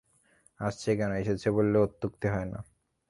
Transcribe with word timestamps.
আসছে 0.59 0.89
কেন, 0.97 1.11
এসেছে 1.21 1.47
বললেও 1.51 1.81
অত্যুক্তি 1.83 2.27
হয় 2.27 2.47
না। 2.53 2.59